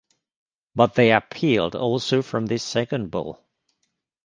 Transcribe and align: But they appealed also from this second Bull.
But 0.73 0.95
they 0.95 1.11
appealed 1.11 1.75
also 1.75 2.23
from 2.23 2.47
this 2.47 2.63
second 2.63 3.11
Bull. 3.11 3.39